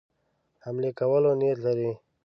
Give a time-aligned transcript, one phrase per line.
[0.65, 1.91] حملې کولو نیت لري.